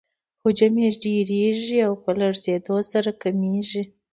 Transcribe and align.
حجم 0.41 0.73
یې 0.83 0.89
ډیریږي 1.01 1.79
او 1.87 1.93
په 2.03 2.11
لږیدو 2.19 2.75
سره 2.91 3.09
کمیږي. 3.21 3.83